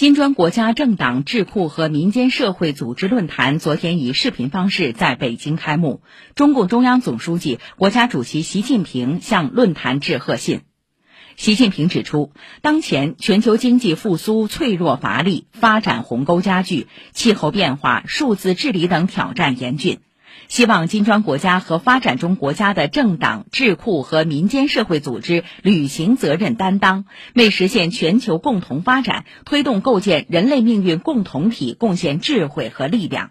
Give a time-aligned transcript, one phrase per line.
[0.00, 6.00] 金砖国家政党智库和民间社会组织论坛昨天以视频方式在北京开幕。
[6.34, 10.62] 中共中央总书记、国家主席习近平向论坛致贺信。
[11.36, 12.32] 习近平指出，
[12.62, 19.98] 当前全球经济复苏脆弱乏力，发展鸿沟加剧，气候变化、数字治理等挑战严峻。
[20.48, 27.04] 希望金砖国家和发展中国家的政党、智库和民间社会组织履行责任担当，
[27.34, 33.30] 为实现全球共同发展、推动构建人类命运共同体贡献智慧和力量。